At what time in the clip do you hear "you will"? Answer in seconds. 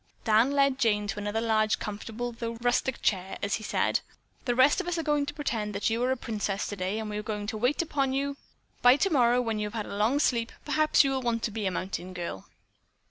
11.03-11.21